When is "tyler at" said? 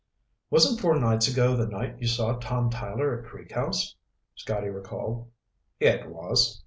2.71-3.29